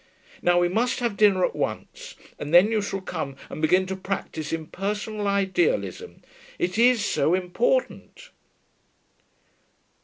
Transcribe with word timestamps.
Now 0.41 0.59
we 0.59 0.67
must 0.67 0.99
have 0.99 1.15
dinner 1.15 1.45
at 1.45 1.55
once, 1.55 2.15
and 2.39 2.51
then 2.51 2.71
you 2.71 2.81
shall 2.81 3.01
come 3.01 3.35
and 3.51 3.61
begin 3.61 3.85
to 3.85 3.95
practise 3.95 4.51
impersonal 4.51 5.27
idealism. 5.27 6.23
It 6.57 6.79
is 6.79 7.05
so 7.05 7.35
important.' 7.35 8.31